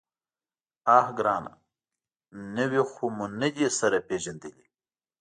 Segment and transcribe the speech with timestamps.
[0.97, 1.53] _اه ګرانه!
[2.55, 4.65] نوي خو مو نه دي سره پېژندلي.